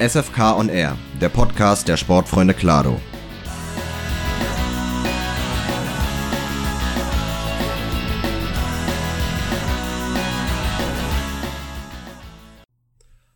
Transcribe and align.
SFK 0.00 0.56
on 0.56 0.68
Air, 0.68 0.96
der 1.20 1.28
Podcast 1.28 1.88
der 1.88 1.96
Sportfreunde 1.96 2.54
Klado. 2.54 3.00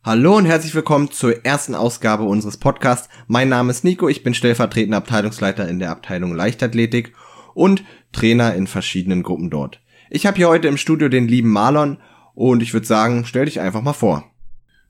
Hallo 0.05 0.37
und 0.37 0.45
herzlich 0.45 0.73
willkommen 0.77 1.11
zur 1.11 1.45
ersten 1.45 1.75
Ausgabe 1.75 2.23
unseres 2.23 2.59
Podcasts. 2.59 3.09
Mein 3.27 3.49
Name 3.49 3.73
ist 3.73 3.83
Nico, 3.83 4.09
ich 4.09 4.23
bin 4.23 4.33
stellvertretender 4.33 4.99
Abteilungsleiter 4.99 5.69
in 5.69 5.81
der 5.81 5.91
Abteilung 5.91 6.33
Leichtathletik 6.33 7.13
und 7.55 7.83
Trainer 8.13 8.55
in 8.55 8.69
verschiedenen 8.69 9.25
Gruppen 9.25 9.51
dort. 9.51 9.81
Ich 10.11 10.27
habe 10.27 10.37
hier 10.37 10.49
heute 10.49 10.69
im 10.69 10.77
Studio 10.77 11.09
den 11.09 11.27
lieben 11.27 11.51
Marlon 11.51 11.99
und 12.35 12.63
ich 12.63 12.73
würde 12.73 12.87
sagen, 12.87 13.25
stell 13.25 13.47
dich 13.47 13.59
einfach 13.59 13.83
mal 13.83 13.95
vor. 13.95 14.32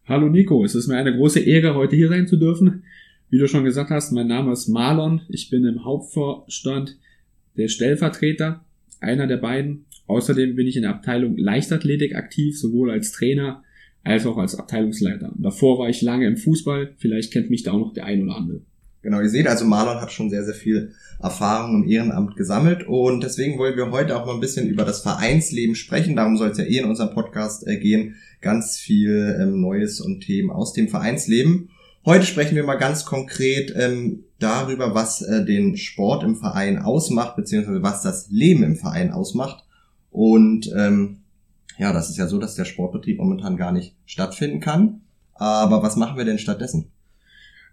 Hallo 0.05 0.29
Nico, 0.29 0.65
es 0.65 0.74
ist 0.74 0.88
mir 0.88 0.97
eine 0.97 1.15
große 1.15 1.38
Ehre, 1.38 1.77
heute 1.77 1.95
hier 1.95 2.09
sein 2.09 2.27
zu 2.27 2.37
dürfen. 2.37 2.83
Wie 3.30 3.38
du 3.38 3.47
schon 3.47 3.62
gesagt 3.62 3.91
hast, 3.91 4.11
mein 4.11 4.27
Name 4.27 4.52
ist 4.52 4.66
Marlon. 4.66 5.20
Ich 5.28 5.48
bin 5.48 5.65
im 5.65 5.84
Hauptvorstand 5.84 6.98
der 7.56 7.69
Stellvertreter, 7.69 8.65
einer 8.98 9.28
der 9.28 9.37
beiden. 9.37 9.84
Außerdem 10.09 10.56
bin 10.56 10.66
ich 10.66 10.75
in 10.75 10.83
der 10.83 10.91
Abteilung 10.91 11.37
Leichtathletik 11.37 12.16
aktiv, 12.16 12.59
sowohl 12.59 12.91
als 12.91 13.12
Trainer 13.12 13.62
als 14.02 14.27
auch 14.27 14.38
als 14.38 14.56
Abteilungsleiter. 14.56 15.33
Davor 15.38 15.78
war 15.78 15.88
ich 15.88 16.03
lange 16.03 16.27
im 16.27 16.37
Fußball. 16.37 16.95
Vielleicht 16.97 17.33
kennt 17.33 17.48
mich 17.48 17.62
da 17.62 17.70
auch 17.70 17.78
noch 17.78 17.95
der 17.95 18.05
ein 18.05 18.25
oder 18.25 18.34
andere. 18.34 18.62
Genau, 19.02 19.20
ihr 19.20 19.29
seht 19.29 19.48
also, 19.48 19.65
Marlon 19.65 20.01
hat 20.01 20.12
schon 20.12 20.30
sehr, 20.30 20.45
sehr 20.45 20.55
viel 20.55 20.92
Erfahrung 21.20 21.83
im 21.83 21.88
Ehrenamt 21.91 22.37
gesammelt 22.37 22.87
und 22.87 23.23
deswegen 23.23 23.59
wollen 23.59 23.77
wir 23.77 23.91
heute 23.91 24.16
auch 24.16 24.27
mal 24.27 24.34
ein 24.34 24.41
bisschen 24.41 24.69
über 24.69 24.84
das 24.84 25.01
Vereinsleben 25.01 25.75
sprechen. 25.75 26.15
Darum 26.15 26.37
soll 26.37 26.51
es 26.51 26.59
ja 26.59 26.65
eh 26.65 26.78
in 26.78 26.84
unserem 26.84 27.12
Podcast 27.12 27.66
äh, 27.66 27.78
gehen. 27.78 28.15
Ganz 28.41 28.78
viel 28.78 29.36
ähm, 29.41 29.61
Neues 29.61 30.00
und 30.00 30.20
Themen 30.20 30.50
aus 30.50 30.73
dem 30.73 30.89
Vereinsleben. 30.89 31.70
Heute 32.05 32.27
sprechen 32.27 32.55
wir 32.55 32.64
mal 32.64 32.77
ganz 32.77 33.05
konkret 33.05 33.73
ähm, 33.77 34.25
darüber, 34.39 34.95
was 34.95 35.23
äh, 35.23 35.45
den 35.45 35.77
Sport 35.77 36.23
im 36.23 36.36
Verein 36.36 36.78
ausmacht, 36.78 37.34
beziehungsweise 37.34 37.83
was 37.83 38.03
das 38.03 38.28
Leben 38.30 38.62
im 38.62 38.77
Verein 38.77 39.12
ausmacht. 39.12 39.64
Und 40.11 40.70
ähm, 40.77 41.19
ja, 41.78 41.92
das 41.92 42.08
ist 42.08 42.19
ja 42.19 42.28
so, 42.28 42.39
dass 42.39 42.55
der 42.55 42.64
Sportbetrieb 42.64 43.19
momentan 43.19 43.56
gar 43.56 43.73
nicht 43.73 43.97
stattfinden 44.06 44.61
kann. 44.61 45.00
Aber 45.34 45.83
was 45.83 45.97
machen 45.97 46.17
wir 46.17 46.25
denn 46.25 46.39
stattdessen? 46.39 46.92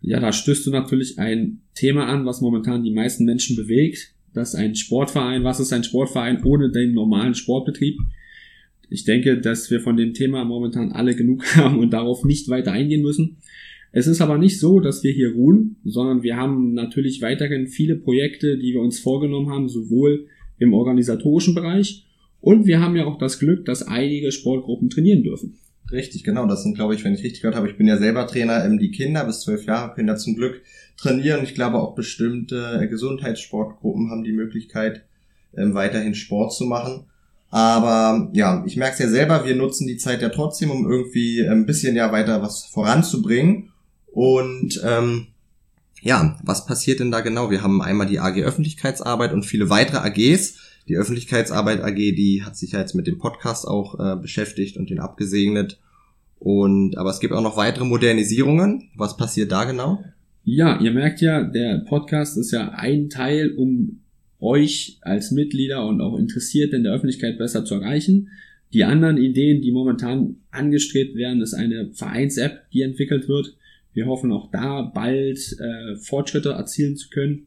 Ja, 0.02 0.20
da 0.20 0.32
stößt 0.32 0.66
du 0.66 0.72
natürlich 0.72 1.20
ein 1.20 1.62
Thema 1.76 2.08
an, 2.08 2.26
was 2.26 2.42
momentan 2.42 2.84
die 2.84 2.92
meisten 2.92 3.26
Menschen 3.26 3.56
bewegt. 3.56 4.14
Das 4.34 4.50
ist 4.50 4.56
ein 4.56 4.76
Sportverein. 4.76 5.44
Was 5.44 5.60
ist 5.60 5.74
ein 5.74 5.84
Sportverein 5.84 6.44
ohne 6.44 6.72
den 6.72 6.94
normalen 6.94 7.36
Sportbetrieb? 7.36 8.00
Ich 8.90 9.04
denke, 9.04 9.40
dass 9.40 9.70
wir 9.70 9.82
von 9.82 9.98
dem 9.98 10.14
Thema 10.14 10.46
momentan 10.46 10.92
alle 10.92 11.16
genug 11.16 11.46
haben 11.56 11.80
und 11.80 11.92
darauf 11.92 12.24
nicht 12.24 12.50
weiter 12.50 12.72
eingehen 12.72 13.02
müssen. 13.02 13.38
Es 13.92 14.08
ist 14.08 14.22
aber 14.22 14.38
nicht 14.38 14.60
so, 14.60 14.80
dass 14.80 15.04
wir 15.04 15.12
hier 15.12 15.34
ruhen, 15.34 15.78
sondern 15.84 16.22
wir 16.22 16.38
haben 16.38 16.74
natürlich 16.74 17.22
weiterhin 17.22 17.68
viele 17.68 17.96
Projekte, 17.96 18.58
die 18.58 18.74
wir 18.74 18.82
uns 18.82 19.00
vorgenommen 19.00 19.50
haben, 19.50 19.68
sowohl 19.68 20.28
im 20.60 20.74
organisatorischen 20.74 21.56
Bereich 21.56 22.06
und 22.42 22.66
wir 22.66 22.80
haben 22.80 22.96
ja 22.96 23.06
auch 23.06 23.18
das 23.18 23.40
Glück, 23.40 23.66
dass 23.66 23.84
einige 23.84 24.32
Sportgruppen 24.32 24.90
trainieren 24.90 25.24
dürfen. 25.24 25.58
Richtig, 25.92 26.24
genau. 26.24 26.46
Das 26.46 26.64
sind, 26.64 26.76
glaube 26.76 26.96
ich, 26.96 27.04
wenn 27.04 27.14
ich 27.14 27.24
richtig 27.24 27.42
gehört 27.42 27.56
habe, 27.56 27.70
ich 27.70 27.78
bin 27.78 27.88
ja 27.88 27.98
selber 27.98 28.28
Trainer, 28.28 28.64
ähm, 28.64 28.78
die 28.78 28.92
Kinder 28.92 29.24
bis 29.26 29.42
zwölf 29.42 29.66
Jahre 29.66 29.94
können 29.94 30.08
da 30.08 30.16
zum 30.16 30.36
Glück 30.36 30.62
trainieren. 30.98 31.44
Ich 31.44 31.56
glaube 31.56 31.78
auch 31.78 31.96
bestimmte 31.96 32.88
Gesundheitssportgruppen 32.90 34.12
haben 34.12 34.24
die 34.24 34.32
Möglichkeit, 34.32 35.06
ähm, 35.58 35.74
weiterhin 35.74 36.14
Sport 36.14 36.54
zu 36.54 36.66
machen. 36.66 37.06
Aber 37.52 38.30
ja, 38.34 38.64
ich 38.68 38.78
merke 38.78 38.94
es 38.94 39.00
ja 39.00 39.10
selber, 39.10 39.46
wir 39.46 39.56
nutzen 39.56 39.88
die 39.88 39.98
Zeit 39.98 40.22
ja 40.22 40.30
trotzdem, 40.30 40.70
um 40.70 40.90
irgendwie 40.90 41.48
ein 41.48 41.66
bisschen 41.66 41.96
ja 41.96 42.12
weiter 42.12 42.42
was 42.42 42.66
voranzubringen. 42.66 43.72
Und 44.12 44.82
ähm, 44.86 45.28
ja, 46.02 46.38
was 46.44 46.66
passiert 46.66 47.00
denn 47.00 47.12
da 47.12 47.22
genau? 47.22 47.50
Wir 47.50 47.64
haben 47.64 47.82
einmal 47.82 48.08
die 48.08 48.20
AG 48.20 48.42
Öffentlichkeitsarbeit 48.42 49.34
und 49.34 49.44
viele 49.44 49.70
weitere 49.70 49.98
AGs. 49.98 50.58
Die 50.90 50.98
Öffentlichkeitsarbeit 50.98 51.82
AG, 51.82 51.96
die 51.96 52.42
hat 52.44 52.58
sich 52.58 52.72
jetzt 52.72 52.96
mit 52.96 53.06
dem 53.06 53.20
Podcast 53.20 53.68
auch 53.68 54.00
äh, 54.00 54.20
beschäftigt 54.20 54.76
und 54.76 54.90
den 54.90 55.00
abgesegnet. 55.00 55.80
Und 56.40 56.98
aber 56.98 57.12
es 57.12 57.20
gibt 57.20 57.34
auch 57.34 57.44
noch 57.44 57.58
weitere 57.58 57.86
Modernisierungen. 57.86 58.90
Was 58.96 59.16
passiert 59.16 59.52
da 59.52 59.66
genau? 59.66 60.04
Ja, 60.44 60.80
ihr 60.82 60.92
merkt 60.92 61.22
ja, 61.22 61.44
der 61.44 61.84
Podcast 61.88 62.38
ist 62.38 62.52
ja 62.52 62.70
ein 62.70 63.10
Teil, 63.10 63.52
um 63.52 64.00
euch 64.40 64.98
als 65.02 65.30
Mitglieder 65.30 65.86
und 65.86 66.02
auch 66.02 66.18
Interessierte 66.18 66.78
in 66.78 66.84
der 66.84 66.94
Öffentlichkeit 66.94 67.38
besser 67.38 67.66
zu 67.66 67.76
erreichen. 67.76 68.30
Die 68.74 68.84
anderen 68.84 69.18
Ideen, 69.18 69.62
die 69.62 69.72
momentan 69.72 70.38
angestrebt 70.50 71.16
werden, 71.16 71.42
ist 71.42 71.54
eine 71.54 71.92
Vereins-App, 71.94 72.70
die 72.72 72.82
entwickelt 72.82 73.28
wird. 73.28 73.56
Wir 73.94 74.08
hoffen 74.08 74.32
auch 74.32 74.50
da 74.50 74.82
bald 74.82 75.56
äh, 75.60 75.98
Fortschritte 75.98 76.50
erzielen 76.50 76.96
zu 76.96 77.10
können. 77.10 77.46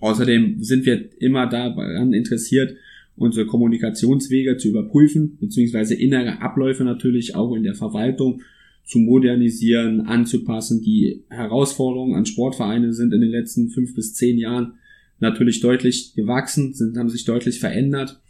Außerdem 0.00 0.62
sind 0.62 0.84
wir 0.86 1.08
immer 1.20 1.46
daran 1.46 2.12
interessiert, 2.12 2.76
unsere 3.16 3.46
Kommunikationswege 3.46 4.56
zu 4.58 4.68
überprüfen, 4.68 5.38
beziehungsweise 5.40 5.94
innere 5.94 6.42
Abläufe 6.42 6.84
natürlich 6.84 7.34
auch 7.34 7.54
in 7.54 7.62
der 7.62 7.74
Verwaltung 7.74 8.42
zu 8.84 8.98
modernisieren, 8.98 10.02
anzupassen. 10.02 10.82
Die 10.82 11.24
Herausforderungen 11.28 12.14
an 12.14 12.26
Sportvereine 12.26 12.92
sind 12.92 13.12
in 13.12 13.20
den 13.20 13.30
letzten 13.30 13.70
fünf 13.70 13.94
bis 13.94 14.14
zehn 14.14 14.38
Jahren 14.38 14.74
natürlich 15.18 15.60
deutlich 15.60 16.14
gewachsen, 16.14 16.74
sind, 16.74 16.96
haben 16.96 17.08
sich 17.08 17.24
deutlich 17.24 17.58
verändert. 17.58 18.20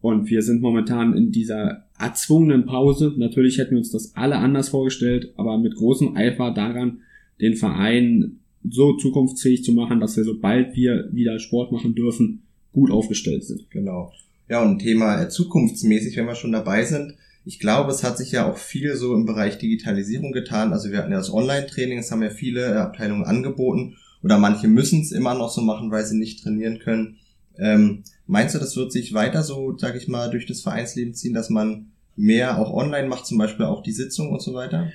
Und 0.00 0.28
wir 0.28 0.42
sind 0.42 0.60
momentan 0.60 1.16
in 1.16 1.32
dieser 1.32 1.86
erzwungenen 1.98 2.66
Pause. 2.66 3.14
Natürlich 3.16 3.56
hätten 3.56 3.70
wir 3.70 3.78
uns 3.78 3.90
das 3.90 4.14
alle 4.16 4.36
anders 4.36 4.68
vorgestellt, 4.68 5.32
aber 5.36 5.56
mit 5.58 5.76
großem 5.76 6.16
Eifer 6.16 6.50
daran, 6.50 6.98
den 7.40 7.54
Verein 7.54 8.40
so 8.68 8.96
zukunftsfähig 8.96 9.64
zu 9.64 9.72
machen, 9.72 10.00
dass 10.00 10.16
wir, 10.16 10.24
sobald 10.24 10.74
wir 10.74 11.08
wieder 11.12 11.38
Sport 11.38 11.72
machen 11.72 11.94
dürfen, 11.94 12.42
gut 12.72 12.90
aufgestellt 12.90 13.44
sind. 13.44 13.70
Genau. 13.70 14.12
Ja, 14.48 14.62
und 14.62 14.78
Thema 14.80 15.22
äh, 15.22 15.28
zukunftsmäßig, 15.28 16.16
wenn 16.16 16.26
wir 16.26 16.34
schon 16.34 16.52
dabei 16.52 16.84
sind. 16.84 17.14
Ich 17.46 17.58
glaube, 17.58 17.90
es 17.90 18.02
hat 18.02 18.16
sich 18.16 18.32
ja 18.32 18.50
auch 18.50 18.56
viel 18.56 18.96
so 18.96 19.14
im 19.14 19.26
Bereich 19.26 19.58
Digitalisierung 19.58 20.32
getan. 20.32 20.72
Also 20.72 20.90
wir 20.90 20.98
hatten 20.98 21.12
ja 21.12 21.18
das 21.18 21.32
Online-Training, 21.32 21.98
das 21.98 22.10
haben 22.10 22.22
ja 22.22 22.30
viele 22.30 22.64
äh, 22.66 22.76
Abteilungen 22.76 23.24
angeboten. 23.24 23.96
Oder 24.22 24.38
manche 24.38 24.68
müssen 24.68 25.02
es 25.02 25.12
immer 25.12 25.34
noch 25.34 25.50
so 25.50 25.60
machen, 25.60 25.90
weil 25.90 26.04
sie 26.04 26.16
nicht 26.16 26.42
trainieren 26.42 26.78
können. 26.78 27.18
Ähm, 27.58 28.04
meinst 28.26 28.54
du, 28.54 28.58
das 28.58 28.76
wird 28.76 28.92
sich 28.92 29.12
weiter 29.12 29.42
so, 29.42 29.76
sag 29.76 29.96
ich 29.96 30.08
mal, 30.08 30.30
durch 30.30 30.46
das 30.46 30.62
Vereinsleben 30.62 31.14
ziehen, 31.14 31.34
dass 31.34 31.50
man 31.50 31.92
mehr 32.16 32.58
auch 32.58 32.72
online 32.72 33.08
macht, 33.08 33.26
zum 33.26 33.38
Beispiel 33.38 33.66
auch 33.66 33.82
die 33.82 33.92
Sitzung 33.92 34.30
und 34.30 34.40
so 34.40 34.54
weiter? 34.54 34.90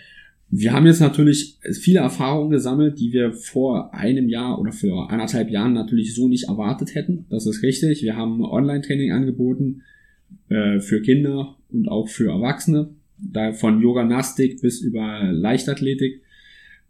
Wir 0.51 0.73
haben 0.73 0.87
jetzt 0.87 0.99
natürlich 0.99 1.57
viele 1.79 1.99
Erfahrungen 1.99 2.49
gesammelt, 2.49 2.99
die 2.99 3.13
wir 3.13 3.33
vor 3.33 3.93
einem 3.93 4.29
Jahr 4.29 4.59
oder 4.59 4.71
für 4.71 5.09
anderthalb 5.09 5.51
Jahren 5.51 5.73
natürlich 5.73 6.15
so 6.15 6.27
nicht 6.27 6.47
erwartet 6.47 6.95
hätten. 6.95 7.25
Das 7.29 7.45
ist 7.45 7.61
richtig. 7.61 8.01
Wir 8.01 8.15
haben 8.15 8.43
Online-Training 8.43 9.11
angeboten 9.11 9.83
äh, 10.49 10.79
für 10.79 11.01
Kinder 11.01 11.55
und 11.71 11.87
auch 11.87 12.09
für 12.09 12.31
Erwachsene, 12.31 12.89
da 13.19 13.53
von 13.53 13.79
Yoga-Nastik 13.79 14.61
bis 14.61 14.81
über 14.81 15.29
Leichtathletik. 15.31 16.23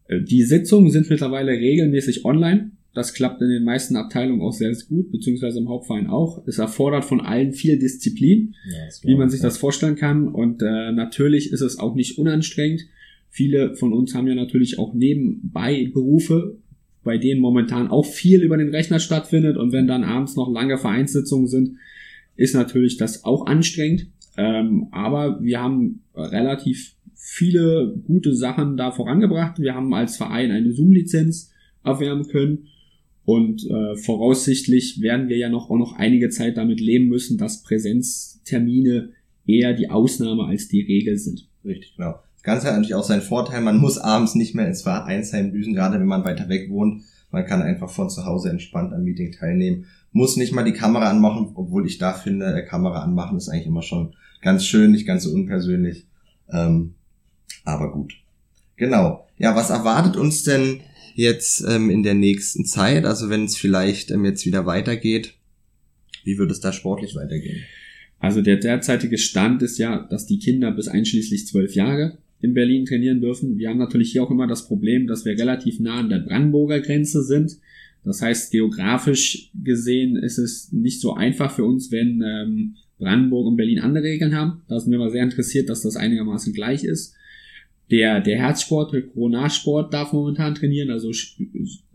Äh, 0.07 0.21
die 0.21 0.43
Sitzungen 0.43 0.89
sind 0.91 1.09
mittlerweile 1.09 1.51
regelmäßig 1.51 2.23
online. 2.23 2.71
Das 2.93 3.13
klappt 3.13 3.41
in 3.41 3.49
den 3.49 3.65
meisten 3.65 3.97
Abteilungen 3.97 4.41
auch 4.41 4.53
sehr, 4.53 4.73
sehr 4.73 4.87
gut, 4.87 5.11
beziehungsweise 5.11 5.59
im 5.59 5.67
Hauptverein 5.69 6.07
auch. 6.07 6.41
Es 6.47 6.59
erfordert 6.59 7.05
von 7.05 7.19
allen 7.21 7.51
viel 7.53 7.77
Disziplin, 7.77 8.55
ja, 8.65 8.87
wie 9.03 9.15
man 9.15 9.29
sich 9.29 9.41
das 9.41 9.57
vorstellen 9.57 9.95
kann. 9.95 10.29
Und 10.29 10.61
äh, 10.61 10.91
natürlich 10.93 11.51
ist 11.51 11.61
es 11.61 11.77
auch 11.77 11.93
nicht 11.93 12.17
unanstrengend. 12.17 12.87
Viele 13.29 13.75
von 13.75 13.93
uns 13.93 14.15
haben 14.15 14.27
ja 14.27 14.35
natürlich 14.35 14.79
auch 14.79 14.93
nebenbei 14.93 15.89
Berufe, 15.93 16.57
bei 17.03 17.17
denen 17.17 17.41
momentan 17.41 17.87
auch 17.87 18.05
viel 18.05 18.43
über 18.43 18.57
den 18.57 18.69
Rechner 18.69 18.99
stattfindet. 18.99 19.57
Und 19.57 19.71
wenn 19.71 19.87
dann 19.87 20.03
abends 20.03 20.35
noch 20.35 20.51
lange 20.51 20.77
Vereinssitzungen 20.77 21.47
sind, 21.47 21.77
ist 22.35 22.55
natürlich 22.55 22.97
das 22.97 23.23
auch 23.23 23.45
anstrengend. 23.45 24.07
Ähm, 24.37 24.87
aber 24.91 25.41
wir 25.41 25.61
haben 25.61 26.01
relativ 26.15 26.95
viele 27.15 27.95
gute 28.05 28.35
Sachen 28.35 28.77
da 28.77 28.91
vorangebracht. 28.91 29.59
Wir 29.59 29.75
haben 29.75 29.93
als 29.93 30.17
Verein 30.17 30.51
eine 30.51 30.71
Zoom-Lizenz 30.71 31.51
erwärmen 31.83 32.27
können. 32.27 32.67
Und 33.25 33.63
äh, 33.69 33.95
voraussichtlich 33.95 35.01
werden 35.01 35.29
wir 35.29 35.37
ja 35.37 35.49
noch 35.49 35.69
auch 35.69 35.77
noch 35.77 35.93
einige 35.93 36.29
Zeit 36.29 36.57
damit 36.57 36.79
leben 36.79 37.09
müssen, 37.09 37.37
dass 37.37 37.61
Präsenztermine 37.61 39.09
eher 39.45 39.73
die 39.73 39.89
Ausnahme 39.89 40.45
als 40.45 40.67
die 40.67 40.81
Regel 40.81 41.17
sind. 41.17 41.47
Richtig, 41.63 41.95
genau. 41.95 42.15
Ganze 42.43 42.67
hat 42.67 42.73
natürlich 42.73 42.95
auch 42.95 43.03
seinen 43.03 43.21
Vorteil, 43.21 43.61
man 43.61 43.77
muss 43.77 43.97
abends 43.97 44.35
nicht 44.35 44.55
mehr 44.55 44.67
ins 44.67 44.81
Vereinsheim 44.81 45.51
düsen, 45.51 45.73
gerade 45.73 45.99
wenn 45.99 46.07
man 46.07 46.23
weiter 46.23 46.49
weg 46.49 46.69
wohnt. 46.69 47.03
Man 47.31 47.45
kann 47.45 47.61
einfach 47.61 47.89
von 47.89 48.09
zu 48.09 48.25
Hause 48.25 48.49
entspannt 48.49 48.93
am 48.93 49.03
Meeting 49.03 49.31
teilnehmen. 49.31 49.85
Muss 50.11 50.37
nicht 50.37 50.53
mal 50.53 50.63
die 50.63 50.73
Kamera 50.73 51.09
anmachen, 51.09 51.51
obwohl 51.53 51.85
ich 51.85 51.97
da 51.97 52.13
finde, 52.13 52.45
äh, 52.53 52.65
Kamera 52.65 53.03
anmachen 53.03 53.37
ist 53.37 53.49
eigentlich 53.49 53.67
immer 53.67 53.83
schon 53.83 54.15
ganz 54.41 54.65
schön, 54.65 54.91
nicht 54.91 55.05
ganz 55.05 55.23
so 55.23 55.31
unpersönlich. 55.31 56.07
Ähm, 56.51 56.95
aber 57.65 57.91
gut. 57.91 58.13
Genau. 58.77 59.27
Ja, 59.37 59.55
was 59.55 59.69
erwartet 59.69 60.15
uns 60.15 60.43
denn 60.43 60.81
jetzt 61.13 61.63
ähm, 61.67 61.89
in 61.89 62.01
der 62.01 62.15
nächsten 62.15 62.65
Zeit? 62.65 63.05
Also 63.05 63.29
wenn 63.29 63.45
es 63.45 63.57
vielleicht 63.57 64.09
ähm, 64.09 64.25
jetzt 64.25 64.45
wieder 64.45 64.65
weitergeht, 64.65 65.35
wie 66.23 66.37
wird 66.37 66.51
es 66.51 66.61
da 66.61 66.71
sportlich 66.73 67.15
weitergehen? 67.15 67.63
Also 68.19 68.41
der 68.41 68.57
derzeitige 68.57 69.17
Stand 69.17 69.61
ist 69.61 69.77
ja, 69.77 70.07
dass 70.09 70.25
die 70.25 70.39
Kinder 70.39 70.71
bis 70.71 70.87
einschließlich 70.87 71.47
zwölf 71.47 71.75
Jahre 71.75 72.17
in 72.41 72.53
Berlin 72.53 72.85
trainieren 72.85 73.21
dürfen. 73.21 73.57
Wir 73.57 73.69
haben 73.69 73.77
natürlich 73.77 74.11
hier 74.11 74.23
auch 74.23 74.31
immer 74.31 74.47
das 74.47 74.67
Problem, 74.67 75.07
dass 75.07 75.25
wir 75.25 75.37
relativ 75.37 75.79
nah 75.79 75.99
an 75.99 76.09
der 76.09 76.19
Brandenburger 76.19 76.79
Grenze 76.79 77.23
sind. 77.23 77.57
Das 78.05 78.21
heißt, 78.21 78.51
geografisch 78.51 79.51
gesehen 79.61 80.15
ist 80.15 80.37
es 80.37 80.71
nicht 80.71 81.01
so 81.01 81.13
einfach 81.13 81.51
für 81.51 81.65
uns, 81.65 81.91
wenn 81.91 82.23
ähm, 82.25 82.75
Brandenburg 82.97 83.47
und 83.47 83.57
Berlin 83.57 83.79
andere 83.79 84.05
Regeln 84.05 84.35
haben. 84.35 84.61
Da 84.67 84.79
sind 84.79 84.91
wir 84.91 84.99
mal 84.99 85.11
sehr 85.11 85.23
interessiert, 85.23 85.69
dass 85.69 85.81
das 85.81 85.95
einigermaßen 85.95 86.53
gleich 86.53 86.83
ist. 86.83 87.15
Der, 87.91 88.21
der 88.21 88.37
Herzsport, 88.37 88.93
der 88.93 89.01
Coronarsport 89.01 89.93
darf 89.93 90.13
momentan 90.13 90.55
trainieren, 90.55 90.91
also 90.91 91.11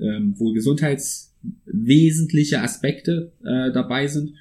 ähm, 0.00 0.34
wo 0.36 0.52
gesundheitswesentliche 0.52 2.60
Aspekte 2.60 3.32
äh, 3.44 3.72
dabei 3.72 4.08
sind. 4.08 4.34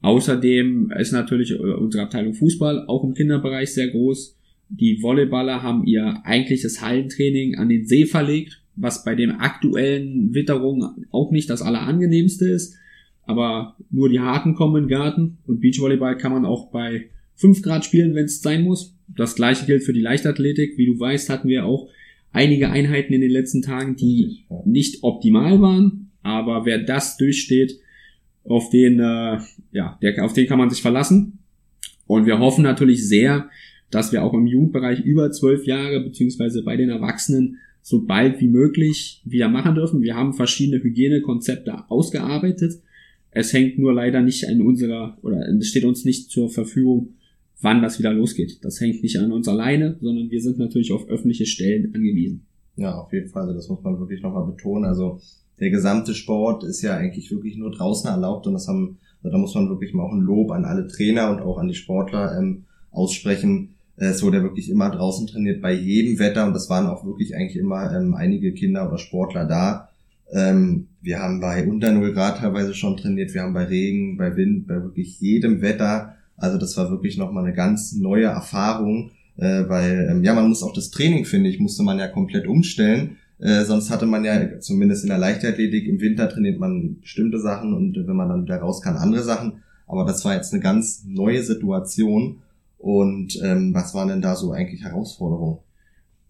Außerdem 0.00 0.92
ist 0.98 1.12
natürlich 1.12 1.52
äh, 1.52 1.56
unsere 1.56 2.04
Abteilung 2.04 2.34
Fußball 2.34 2.86
auch 2.86 3.04
im 3.04 3.14
Kinderbereich 3.14 3.72
sehr 3.72 3.88
groß. 3.88 4.36
Die 4.74 5.02
Volleyballer 5.02 5.62
haben 5.62 5.84
ihr 5.84 6.22
eigentliches 6.24 6.80
Hallentraining 6.80 7.56
an 7.56 7.68
den 7.68 7.86
See 7.86 8.06
verlegt, 8.06 8.62
was 8.74 9.04
bei 9.04 9.14
dem 9.14 9.32
aktuellen 9.32 10.32
Witterung 10.32 11.06
auch 11.10 11.30
nicht 11.30 11.50
das 11.50 11.60
allerangenehmste 11.60 12.46
ist. 12.46 12.76
Aber 13.24 13.76
nur 13.90 14.08
die 14.08 14.20
Harten 14.20 14.54
kommen 14.54 14.76
in 14.76 14.88
den 14.88 14.98
Garten 14.98 15.38
und 15.46 15.60
Beachvolleyball 15.60 16.16
kann 16.16 16.32
man 16.32 16.46
auch 16.46 16.70
bei 16.70 17.10
5 17.34 17.60
Grad 17.60 17.84
spielen, 17.84 18.14
wenn 18.14 18.24
es 18.24 18.40
sein 18.40 18.62
muss. 18.62 18.96
Das 19.14 19.34
gleiche 19.34 19.66
gilt 19.66 19.84
für 19.84 19.92
die 19.92 20.00
Leichtathletik. 20.00 20.78
Wie 20.78 20.86
du 20.86 20.98
weißt, 20.98 21.28
hatten 21.28 21.48
wir 21.48 21.66
auch 21.66 21.90
einige 22.32 22.70
Einheiten 22.70 23.12
in 23.12 23.20
den 23.20 23.30
letzten 23.30 23.60
Tagen, 23.60 23.96
die 23.96 24.38
nicht 24.64 25.02
optimal 25.02 25.60
waren. 25.60 26.10
Aber 26.22 26.64
wer 26.64 26.78
das 26.78 27.18
durchsteht, 27.18 27.78
auf 28.44 28.70
den, 28.70 29.00
äh, 29.00 29.38
ja, 29.72 29.98
der, 30.00 30.24
auf 30.24 30.32
den 30.32 30.46
kann 30.46 30.58
man 30.58 30.70
sich 30.70 30.80
verlassen. 30.80 31.40
Und 32.06 32.24
wir 32.24 32.38
hoffen 32.38 32.64
natürlich 32.64 33.06
sehr, 33.06 33.50
dass 33.92 34.10
wir 34.10 34.24
auch 34.24 34.34
im 34.34 34.46
Jugendbereich 34.46 35.04
über 35.04 35.30
zwölf 35.30 35.66
Jahre 35.66 36.00
beziehungsweise 36.00 36.62
bei 36.62 36.76
den 36.76 36.88
Erwachsenen 36.88 37.58
so 37.82 38.04
bald 38.04 38.40
wie 38.40 38.48
möglich 38.48 39.20
wieder 39.24 39.48
machen 39.48 39.74
dürfen. 39.74 40.02
Wir 40.02 40.16
haben 40.16 40.32
verschiedene 40.34 40.82
Hygienekonzepte 40.82 41.90
ausgearbeitet. 41.90 42.80
Es 43.30 43.52
hängt 43.52 43.78
nur 43.78 43.92
leider 43.92 44.22
nicht 44.22 44.48
an 44.48 44.60
unserer 44.62 45.18
oder 45.22 45.46
es 45.48 45.68
steht 45.68 45.84
uns 45.84 46.04
nicht 46.04 46.30
zur 46.30 46.48
Verfügung, 46.48 47.14
wann 47.60 47.82
das 47.82 47.98
wieder 47.98 48.12
losgeht. 48.12 48.64
Das 48.64 48.80
hängt 48.80 49.02
nicht 49.02 49.18
an 49.18 49.30
uns 49.30 49.46
alleine, 49.46 49.96
sondern 50.00 50.30
wir 50.30 50.40
sind 50.40 50.58
natürlich 50.58 50.92
auf 50.92 51.08
öffentliche 51.08 51.46
Stellen 51.46 51.94
angewiesen. 51.94 52.46
Ja, 52.76 52.94
auf 52.98 53.12
jeden 53.12 53.28
Fall. 53.28 53.42
Also 53.42 53.54
das 53.54 53.68
muss 53.68 53.82
man 53.82 53.98
wirklich 53.98 54.22
nochmal 54.22 54.46
betonen. 54.46 54.84
Also 54.84 55.20
der 55.60 55.70
gesamte 55.70 56.14
Sport 56.14 56.64
ist 56.64 56.82
ja 56.82 56.96
eigentlich 56.96 57.30
wirklich 57.30 57.56
nur 57.56 57.70
draußen 57.70 58.08
erlaubt 58.08 58.46
und 58.46 58.54
das 58.54 58.68
haben, 58.68 58.98
also 59.22 59.32
da 59.32 59.38
muss 59.38 59.54
man 59.54 59.68
wirklich 59.68 59.92
mal 59.92 60.04
auch 60.04 60.12
ein 60.12 60.20
Lob 60.20 60.50
an 60.50 60.64
alle 60.64 60.86
Trainer 60.86 61.30
und 61.30 61.40
auch 61.40 61.58
an 61.58 61.68
die 61.68 61.74
Sportler 61.74 62.38
ähm, 62.38 62.64
aussprechen. 62.90 63.71
Äh, 63.96 64.06
es 64.06 64.22
wurde 64.22 64.42
wirklich 64.42 64.70
immer 64.70 64.90
draußen 64.90 65.26
trainiert 65.26 65.62
bei 65.62 65.72
jedem 65.72 66.18
Wetter 66.18 66.46
und 66.46 66.54
das 66.54 66.70
waren 66.70 66.86
auch 66.86 67.04
wirklich 67.04 67.34
eigentlich 67.36 67.56
immer 67.56 67.92
ähm, 67.94 68.14
einige 68.14 68.52
Kinder 68.52 68.88
oder 68.88 68.98
Sportler 68.98 69.46
da. 69.46 69.88
Ähm, 70.32 70.88
wir 71.00 71.18
haben 71.18 71.40
bei 71.40 71.66
unter 71.66 71.92
0 71.92 72.12
Grad 72.12 72.38
teilweise 72.38 72.74
schon 72.74 72.96
trainiert, 72.96 73.34
wir 73.34 73.42
haben 73.42 73.54
bei 73.54 73.64
Regen, 73.64 74.16
bei 74.16 74.36
Wind, 74.36 74.66
bei 74.66 74.82
wirklich 74.82 75.20
jedem 75.20 75.60
Wetter 75.60 76.14
also 76.42 76.58
das 76.58 76.76
war 76.76 76.90
wirklich 76.90 77.16
nochmal 77.16 77.44
eine 77.44 77.54
ganz 77.54 77.92
neue 77.92 78.24
Erfahrung, 78.24 79.12
äh, 79.36 79.68
weil 79.68 80.08
ähm, 80.10 80.24
ja, 80.24 80.34
man 80.34 80.48
muss 80.48 80.64
auch 80.64 80.72
das 80.72 80.90
Training, 80.90 81.24
finde 81.24 81.48
ich, 81.48 81.60
musste 81.60 81.84
man 81.84 82.00
ja 82.00 82.08
komplett 82.08 82.48
umstellen. 82.48 83.16
Äh, 83.38 83.64
sonst 83.64 83.90
hatte 83.90 84.06
man 84.06 84.24
ja, 84.24 84.58
zumindest 84.58 85.04
in 85.04 85.10
der 85.10 85.18
Leichtathletik, 85.18 85.86
im 85.86 86.00
Winter 86.00 86.28
trainiert 86.28 86.58
man 86.58 87.00
bestimmte 87.00 87.38
Sachen 87.38 87.74
und 87.74 87.96
wenn 87.96 88.16
man 88.16 88.28
dann 88.28 88.42
wieder 88.42 88.56
raus 88.56 88.82
kann, 88.82 88.96
andere 88.96 89.22
Sachen. 89.22 89.62
Aber 89.86 90.04
das 90.04 90.24
war 90.24 90.34
jetzt 90.34 90.52
eine 90.52 90.62
ganz 90.62 91.04
neue 91.06 91.44
Situation. 91.44 92.41
Und 92.82 93.40
ähm, 93.44 93.72
was 93.72 93.94
waren 93.94 94.08
denn 94.08 94.22
da 94.22 94.34
so 94.34 94.50
eigentlich 94.50 94.82
Herausforderungen? 94.82 95.58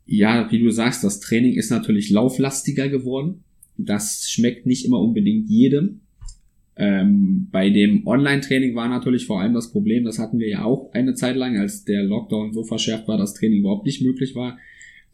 Ja, 0.05 0.53
wie 0.53 0.59
du 0.59 0.71
sagst, 0.71 1.03
das 1.03 1.19
Training 1.19 1.55
ist 1.55 1.71
natürlich 1.71 2.11
lauflastiger 2.11 2.91
geworden. 2.91 3.43
Das 3.79 4.29
schmeckt 4.29 4.67
nicht 4.67 4.85
immer 4.85 5.01
unbedingt 5.01 5.49
jedem. 5.49 6.03
Ähm, 6.77 7.49
bei 7.51 7.71
dem 7.71 8.07
Online-Training 8.07 8.75
war 8.75 8.87
natürlich 8.91 9.25
vor 9.25 9.41
allem 9.41 9.55
das 9.55 9.73
Problem, 9.73 10.05
das 10.05 10.19
hatten 10.19 10.39
wir 10.39 10.49
ja 10.49 10.65
auch 10.65 10.93
eine 10.93 11.15
Zeit 11.15 11.37
lang, 11.37 11.57
als 11.57 11.85
der 11.85 12.03
Lockdown 12.03 12.53
so 12.53 12.65
verschärft 12.65 13.09
war, 13.09 13.17
dass 13.17 13.33
Training 13.33 13.61
überhaupt 13.61 13.87
nicht 13.87 14.03
möglich 14.03 14.35
war, 14.35 14.59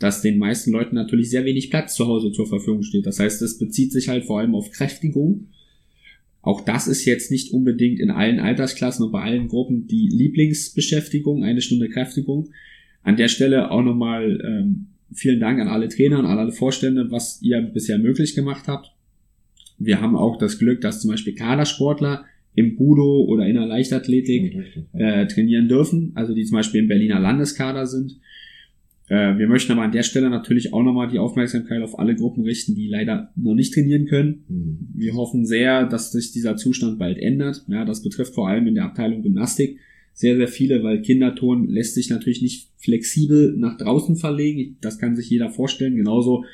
dass 0.01 0.23
den 0.23 0.39
meisten 0.39 0.73
Leuten 0.73 0.97
natürlich 0.97 1.31
sehr 1.31 1.45
wenig 1.45 1.71
Platz 1.71 1.95
zu 1.95 2.09
Hause 2.09 2.33
zur 2.33 2.49
Verfügung 2.49 2.83
steht. 2.83 3.07
Das 3.07 3.21
heißt, 3.21 3.43
es 3.43 3.59
bezieht 3.59 3.93
sich 3.93 4.09
halt 4.09 4.25
vor 4.25 4.41
allem 4.41 4.57
auf 4.57 4.73
Kräftigung. 4.73 5.49
Auch 6.49 6.63
das 6.63 6.89
ist 6.89 7.05
jetzt 7.05 7.31
nicht 7.31 7.53
unbedingt 7.53 8.01
in 8.01 8.11
allen 8.11 8.41
Altersklassen 8.41 9.05
und 9.05 9.13
bei 9.13 9.21
allen 9.21 9.49
Gruppen 9.49 9.87
die 9.87 10.09
Lieblingsbeschäftigung, 10.09 11.45
eine 11.45 11.61
Stunde 11.61 11.91
Kräftigung. 11.91 12.49
An 13.03 13.19
der 13.19 13.29
Stelle 13.29 13.71
auch 13.71 13.83
nochmal 13.83 14.41
ähm, 14.43 14.87
vielen 15.13 15.41
Dank 15.41 15.61
an 15.61 15.69
alle 15.69 15.91
Trainer 15.91 16.19
und 16.19 16.25
alle 16.25 16.51
Vorstände, 16.51 17.11
was 17.11 17.43
ihr 17.43 17.61
bisher 17.61 17.99
möglich 17.99 18.35
gemacht 18.35 18.67
habt. 18.67 18.93
Wir 19.77 20.01
haben 20.01 20.17
auch 20.17 20.39
das 20.39 20.59
Glück, 20.59 20.81
dass 20.81 21.03
zum 21.03 21.11
Beispiel 21.11 21.35
Kadersportler 21.35 22.25
im 22.55 22.77
Budo 22.77 23.25
oder 23.25 23.47
in 23.47 23.57
der 23.57 23.67
Leichtathletik 23.67 24.57
äh, 24.95 25.27
trainieren 25.27 25.69
dürfen, 25.69 26.13
also 26.15 26.33
die 26.33 26.47
zum 26.47 26.57
Beispiel 26.57 26.81
im 26.81 26.89
Berliner 26.89 27.21
Landeskader 27.21 27.87
sind. 27.87 28.21
Äh, 29.09 29.39
wir 29.39 29.49
möchten 29.49 29.73
aber 29.73 29.83
an 29.83 29.93
der 29.93 30.03
Stelle 30.03 30.31
natürlich 30.31 30.73
auch 30.73 30.83
nochmal 30.83 31.09
die 31.09 31.19
Aufmerksamkeit 31.19 31.83
auf 31.83 31.99
alle 31.99 32.15
Gruppen 32.15 32.45
richten, 32.45 32.75
die 32.75 32.89
leider 32.89 33.33
noch 33.37 33.55
nicht 33.55 33.75
trainieren 33.75 34.07
können. 34.07 34.45
Mhm. 34.49 34.89
Wir 34.95 35.15
hoffen 35.15 35.47
sehr, 35.47 35.87
dass 35.87 36.13
sich 36.13 36.33
dieser 36.33 36.57
Zustand 36.57 36.99
bald 36.99 37.19
ändert. 37.19 37.65
Ja, 37.69 37.85
das 37.85 38.03
betrifft 38.03 38.35
vor 38.35 38.49
allem 38.49 38.67
in 38.67 38.75
der 38.75 38.85
Abteilung 38.85 39.23
Gymnastik 39.23 39.79
sehr, 40.19 40.37
sehr 40.37 40.49
viele, 40.49 40.83
weil 40.83 41.01
Kinderton 41.01 41.69
lässt 41.69 41.95
sich 41.95 42.11
natürlich 42.11 42.43
nicht 42.43 42.71
flexibel 42.77 43.55
nach 43.57 43.79
draußen 43.79 44.17
verlegen. 44.17 44.77
Das 44.81 44.99
kann 44.99 45.15
sich 45.15 45.31
jeder 45.31 45.49
vorstellen. 45.49 45.95
Genauso 45.95 46.45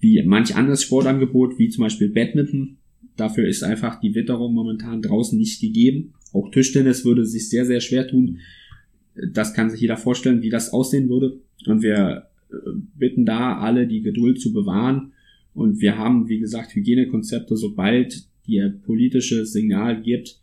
wie 0.00 0.22
manch 0.22 0.56
anderes 0.56 0.82
Sportangebot, 0.82 1.58
wie 1.58 1.68
zum 1.68 1.82
Beispiel 1.84 2.08
Badminton. 2.08 2.78
Dafür 3.18 3.46
ist 3.46 3.64
einfach 3.64 4.00
die 4.00 4.14
Witterung 4.14 4.54
momentan 4.54 5.02
draußen 5.02 5.38
nicht 5.38 5.60
gegeben. 5.60 6.14
Auch 6.32 6.50
Tischtennis 6.50 7.04
würde 7.04 7.26
sich 7.26 7.50
sehr, 7.50 7.66
sehr 7.66 7.80
schwer 7.80 8.08
tun. 8.08 8.38
Das 9.14 9.52
kann 9.52 9.68
sich 9.68 9.82
jeder 9.82 9.98
vorstellen, 9.98 10.40
wie 10.40 10.48
das 10.48 10.72
aussehen 10.72 11.10
würde. 11.10 11.38
Und 11.68 11.82
wir 11.82 12.28
äh, 12.50 12.54
bitten 12.96 13.24
da 13.24 13.58
alle, 13.58 13.86
die 13.86 14.02
Geduld 14.02 14.40
zu 14.40 14.52
bewahren. 14.52 15.12
Und 15.54 15.80
wir 15.80 15.98
haben, 15.98 16.28
wie 16.28 16.38
gesagt, 16.38 16.74
Hygienekonzepte, 16.74 17.56
sobald 17.56 18.26
die 18.46 18.72
politische 18.84 19.46
Signal 19.46 20.02
gibt, 20.02 20.40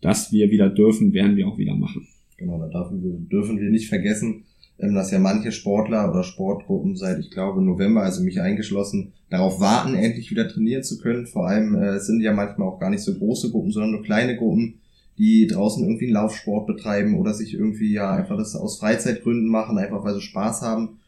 dass 0.00 0.32
wir 0.32 0.50
wieder 0.50 0.68
dürfen, 0.68 1.12
werden 1.12 1.36
wir 1.36 1.48
auch 1.48 1.58
wieder 1.58 1.74
machen. 1.74 2.06
Genau, 2.36 2.58
da 2.58 2.90
dürfen 2.92 3.58
wir, 3.58 3.70
nicht 3.70 3.88
vergessen, 3.88 4.44
ähm, 4.78 4.94
dass 4.94 5.10
ja 5.10 5.18
manche 5.18 5.52
Sportler 5.52 6.10
oder 6.10 6.22
Sportgruppen 6.22 6.96
seit, 6.96 7.18
ich 7.18 7.30
glaube, 7.30 7.62
November, 7.62 8.02
also 8.02 8.22
mich 8.22 8.40
eingeschlossen, 8.40 9.12
darauf 9.30 9.58
warten, 9.58 9.94
endlich 9.94 10.30
wieder 10.30 10.48
trainieren 10.48 10.82
zu 10.82 10.98
können. 10.98 11.26
Vor 11.26 11.48
allem 11.48 11.74
äh, 11.74 11.98
sind 11.98 12.20
ja 12.20 12.32
manchmal 12.32 12.68
auch 12.68 12.78
gar 12.78 12.90
nicht 12.90 13.02
so 13.02 13.14
große 13.14 13.50
Gruppen, 13.50 13.72
sondern 13.72 13.92
nur 13.92 14.02
kleine 14.02 14.36
Gruppen, 14.36 14.80
die 15.18 15.46
draußen 15.46 15.82
irgendwie 15.82 16.06
einen 16.06 16.14
Laufsport 16.14 16.66
betreiben 16.66 17.18
oder 17.18 17.32
sich 17.32 17.54
irgendwie 17.54 17.92
ja 17.92 18.12
einfach 18.12 18.36
das 18.36 18.54
aus 18.54 18.78
Freizeitgründen 18.78 19.48
machen, 19.48 19.78
einfach 19.78 20.04
weil 20.04 20.14
sie 20.14 20.20
Spaß 20.20 20.62
haben. 20.62 20.98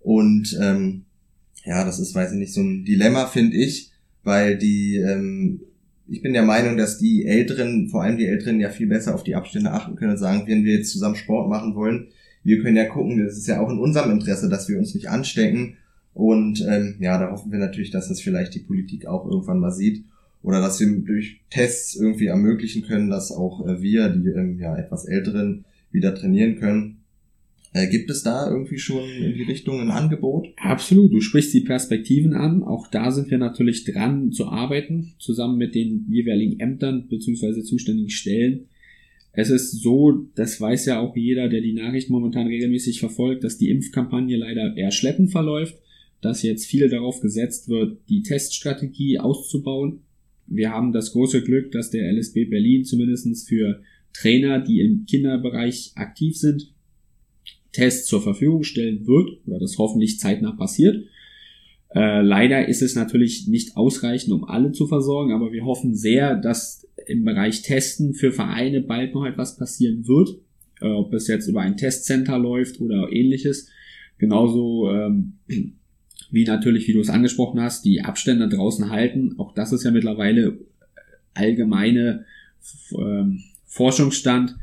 Und 0.00 0.56
ähm, 0.62 1.04
ja, 1.64 1.84
das 1.84 1.98
ist, 1.98 2.14
weiß 2.14 2.32
ich 2.32 2.38
nicht, 2.38 2.54
so 2.54 2.60
ein 2.60 2.84
Dilemma, 2.84 3.26
finde 3.26 3.56
ich, 3.56 3.90
weil 4.22 4.56
die, 4.56 4.96
ähm, 4.96 5.60
ich 6.06 6.22
bin 6.22 6.32
der 6.32 6.44
Meinung, 6.44 6.76
dass 6.76 6.98
die 6.98 7.26
Älteren, 7.26 7.88
vor 7.88 8.02
allem 8.02 8.16
die 8.16 8.26
Älteren, 8.26 8.60
ja 8.60 8.70
viel 8.70 8.86
besser 8.86 9.14
auf 9.14 9.24
die 9.24 9.34
Abstände 9.34 9.72
achten 9.72 9.96
können 9.96 10.12
und 10.12 10.18
sagen, 10.18 10.44
wenn 10.46 10.64
wir 10.64 10.74
jetzt 10.74 10.92
zusammen 10.92 11.16
Sport 11.16 11.48
machen 11.48 11.74
wollen, 11.74 12.08
wir 12.44 12.62
können 12.62 12.76
ja 12.76 12.84
gucken, 12.84 13.18
das 13.24 13.36
ist 13.36 13.48
ja 13.48 13.60
auch 13.60 13.68
in 13.68 13.78
unserem 13.78 14.12
Interesse, 14.12 14.48
dass 14.48 14.68
wir 14.68 14.78
uns 14.78 14.94
nicht 14.94 15.10
anstecken. 15.10 15.76
Und 16.14 16.64
ähm, 16.66 16.94
ja, 17.00 17.18
da 17.18 17.32
hoffen 17.32 17.50
wir 17.50 17.58
natürlich, 17.58 17.90
dass 17.90 18.08
das 18.08 18.20
vielleicht 18.20 18.54
die 18.54 18.60
Politik 18.60 19.06
auch 19.06 19.28
irgendwann 19.28 19.58
mal 19.58 19.72
sieht. 19.72 20.04
Oder 20.46 20.60
dass 20.62 20.80
wir 20.80 20.86
durch 20.86 21.40
Tests 21.50 21.94
irgendwie 21.96 22.26
ermöglichen 22.26 22.82
können, 22.82 23.10
dass 23.10 23.32
auch 23.32 23.66
äh, 23.66 23.82
wir, 23.82 24.08
die 24.08 24.28
ähm, 24.28 24.58
ja 24.58 24.76
etwas 24.76 25.04
Älteren, 25.04 25.66
wieder 25.90 26.14
trainieren 26.14 26.56
können. 26.56 27.02
Äh, 27.72 27.88
gibt 27.88 28.10
es 28.10 28.22
da 28.22 28.50
irgendwie 28.50 28.78
schon 28.78 29.04
in 29.08 29.34
die 29.34 29.42
Richtung 29.42 29.80
ein 29.80 29.90
Angebot? 29.90 30.48
Absolut, 30.56 31.12
du 31.12 31.20
sprichst 31.20 31.52
die 31.52 31.60
Perspektiven 31.60 32.32
an. 32.32 32.62
Auch 32.62 32.88
da 32.88 33.10
sind 33.10 33.30
wir 33.30 33.38
natürlich 33.38 33.84
dran 33.84 34.32
zu 34.32 34.46
arbeiten, 34.46 35.12
zusammen 35.18 35.58
mit 35.58 35.74
den 35.74 36.06
jeweiligen 36.08 36.58
Ämtern 36.60 37.08
bzw. 37.08 37.62
zuständigen 37.62 38.10
Stellen 38.10 38.68
es 39.38 39.50
ist 39.50 39.82
so, 39.82 40.12
das 40.34 40.58
weiß 40.58 40.86
ja 40.86 40.98
auch 40.98 41.14
jeder, 41.14 41.50
der 41.50 41.60
die 41.60 41.74
Nachricht 41.74 42.08
momentan 42.08 42.46
regelmäßig 42.46 43.00
verfolgt, 43.00 43.44
dass 43.44 43.58
die 43.58 43.68
Impfkampagne 43.68 44.34
leider 44.34 44.74
eher 44.74 44.90
schleppend 44.90 45.30
verläuft, 45.30 45.76
dass 46.22 46.42
jetzt 46.42 46.64
viel 46.64 46.88
darauf 46.88 47.20
gesetzt 47.20 47.68
wird, 47.68 47.98
die 48.08 48.22
Teststrategie 48.22 49.18
auszubauen. 49.18 50.00
Wir 50.46 50.70
haben 50.70 50.92
das 50.92 51.12
große 51.12 51.42
Glück, 51.42 51.72
dass 51.72 51.90
der 51.90 52.10
LSB 52.12 52.44
Berlin 52.44 52.84
zumindestens 52.84 53.44
für 53.46 53.82
Trainer, 54.12 54.60
die 54.60 54.80
im 54.80 55.06
Kinderbereich 55.06 55.92
aktiv 55.94 56.36
sind, 56.38 56.72
Tests 57.72 58.06
zur 58.06 58.22
Verfügung 58.22 58.62
stellen 58.62 59.06
wird 59.06 59.38
oder 59.46 59.58
das 59.58 59.76
hoffentlich 59.78 60.18
zeitnah 60.18 60.52
passiert. 60.52 61.04
Äh, 61.94 62.22
leider 62.22 62.68
ist 62.68 62.82
es 62.82 62.94
natürlich 62.94 63.48
nicht 63.48 63.76
ausreichend, 63.76 64.32
um 64.32 64.44
alle 64.44 64.72
zu 64.72 64.86
versorgen, 64.86 65.32
aber 65.32 65.52
wir 65.52 65.64
hoffen 65.64 65.94
sehr, 65.94 66.36
dass 66.36 66.86
im 67.06 67.24
Bereich 67.24 67.62
Testen 67.62 68.14
für 68.14 68.32
Vereine 68.32 68.80
bald 68.80 69.14
noch 69.14 69.24
etwas 69.24 69.56
passieren 69.56 70.08
wird. 70.08 70.38
äh, 70.80 70.88
ob 70.88 71.14
es 71.14 71.26
jetzt 71.28 71.48
über 71.48 71.60
ein 71.60 71.76
Testcenter 71.76 72.38
läuft 72.38 72.80
oder 72.80 73.10
ähnliches. 73.10 73.70
Genauso 74.18 74.90
ähm, 74.90 75.34
wie 76.30 76.44
natürlich, 76.44 76.88
wie 76.88 76.92
du 76.92 77.00
es 77.00 77.10
angesprochen 77.10 77.60
hast, 77.60 77.84
die 77.84 78.02
Abstände 78.02 78.48
draußen 78.48 78.90
halten. 78.90 79.34
Auch 79.38 79.54
das 79.54 79.72
ist 79.72 79.84
ja 79.84 79.90
mittlerweile 79.90 80.58
allgemeine 81.34 82.24
ähm, 82.98 83.42
Forschungsstand, 83.66 84.56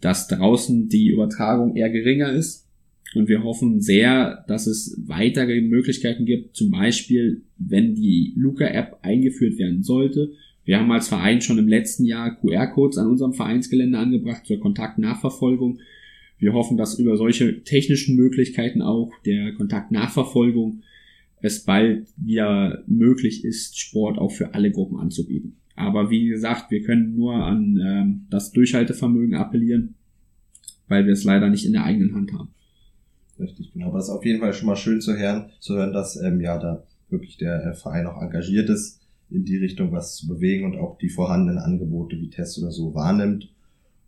dass 0.00 0.28
draußen 0.28 0.88
die 0.88 1.08
Übertragung 1.08 1.76
eher 1.76 1.90
geringer 1.90 2.32
ist. 2.32 2.66
Und 3.14 3.28
wir 3.28 3.44
hoffen 3.44 3.80
sehr, 3.80 4.44
dass 4.48 4.66
es 4.66 5.00
weitere 5.06 5.60
Möglichkeiten 5.60 6.26
gibt, 6.26 6.56
zum 6.56 6.70
Beispiel, 6.70 7.42
wenn 7.56 7.94
die 7.94 8.34
Luca-App 8.36 8.98
eingeführt 9.02 9.58
werden 9.58 9.82
sollte. 9.82 10.32
Wir 10.64 10.80
haben 10.80 10.90
als 10.90 11.08
Verein 11.08 11.40
schon 11.40 11.58
im 11.58 11.68
letzten 11.68 12.04
Jahr 12.04 12.36
QR-Codes 12.36 12.98
an 12.98 13.06
unserem 13.06 13.32
Vereinsgelände 13.32 13.98
angebracht 13.98 14.44
zur 14.44 14.58
Kontaktnachverfolgung. 14.60 15.78
Wir 16.38 16.52
hoffen, 16.52 16.76
dass 16.76 16.98
über 16.98 17.16
solche 17.16 17.62
technischen 17.62 18.16
Möglichkeiten 18.16 18.82
auch 18.82 19.12
der 19.24 19.52
Kontaktnachverfolgung 19.54 20.82
es 21.40 21.64
bald 21.64 22.08
wieder 22.16 22.82
möglich 22.86 23.44
ist, 23.44 23.78
Sport 23.78 24.18
auch 24.18 24.32
für 24.32 24.54
alle 24.54 24.70
Gruppen 24.70 24.98
anzubieten. 24.98 25.56
Aber 25.74 26.10
wie 26.10 26.26
gesagt, 26.26 26.70
wir 26.70 26.82
können 26.82 27.14
nur 27.14 27.34
an 27.34 27.78
ähm, 27.84 28.26
das 28.30 28.50
Durchhaltevermögen 28.52 29.34
appellieren, 29.34 29.94
weil 30.88 31.04
wir 31.04 31.12
es 31.12 31.24
leider 31.24 31.50
nicht 31.50 31.66
in 31.66 31.72
der 31.72 31.84
eigenen 31.84 32.14
Hand 32.14 32.32
haben. 32.32 32.48
Richtig, 33.38 33.72
genau. 33.72 33.88
Aber 33.88 33.98
es 33.98 34.06
ist 34.06 34.10
auf 34.10 34.24
jeden 34.24 34.40
Fall 34.40 34.54
schon 34.54 34.66
mal 34.66 34.76
schön 34.76 35.02
zu 35.02 35.16
hören, 35.16 35.50
zu 35.60 35.74
hören, 35.74 35.92
dass 35.92 36.16
ähm, 36.16 36.40
ja 36.40 36.58
da 36.58 36.84
wirklich 37.10 37.36
der 37.36 37.64
äh, 37.64 37.74
Verein 37.74 38.06
auch 38.06 38.20
engagiert 38.22 38.70
ist, 38.70 39.00
in 39.28 39.44
die 39.44 39.58
Richtung 39.58 39.92
was 39.92 40.16
zu 40.16 40.26
bewegen 40.26 40.64
und 40.64 40.78
auch 40.78 40.96
die 40.98 41.10
vorhandenen 41.10 41.58
Angebote 41.58 42.18
wie 42.18 42.30
Tests 42.30 42.58
oder 42.58 42.70
so 42.70 42.94
wahrnimmt. 42.94 43.52